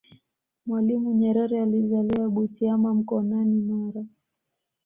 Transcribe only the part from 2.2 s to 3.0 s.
butiama